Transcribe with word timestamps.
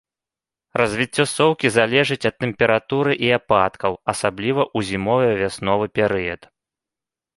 Развіццё 0.81 1.23
соўкі 1.37 1.67
залежыць 1.77 2.25
ад 2.29 2.35
тэмпературы 2.43 3.13
і 3.27 3.31
ападкаў, 3.39 3.91
асабліва 4.15 4.63
ў 4.77 4.91
зімова-вясновы 4.91 5.85
перыяд. 6.01 6.41